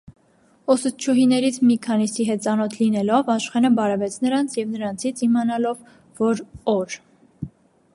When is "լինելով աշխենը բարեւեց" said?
2.79-4.19